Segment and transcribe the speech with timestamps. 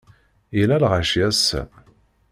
[0.57, 1.61] Yella lɣaci ass-a.